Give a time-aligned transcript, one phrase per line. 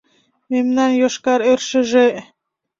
[0.51, 2.07] Мемнан йошкар ӧршыжӧ